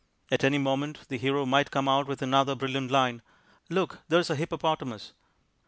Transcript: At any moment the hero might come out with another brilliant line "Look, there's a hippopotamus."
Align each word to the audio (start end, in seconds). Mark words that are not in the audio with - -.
At 0.31 0.43
any 0.43 0.57
moment 0.57 1.07
the 1.09 1.17
hero 1.19 1.45
might 1.45 1.69
come 1.69 1.87
out 1.87 2.07
with 2.07 2.23
another 2.23 2.55
brilliant 2.55 2.89
line 2.89 3.21
"Look, 3.69 3.99
there's 4.07 4.31
a 4.31 4.35
hippopotamus." 4.35 5.13